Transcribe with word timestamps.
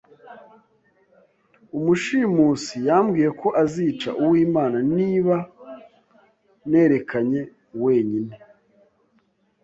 Umushimusi 1.77 2.75
yambwiye 2.87 3.29
ko 3.41 3.47
azica 3.63 4.09
Uwimana 4.23 4.77
niba 4.97 5.35
nterekanye 6.69 7.41
wenyine. 7.83 8.33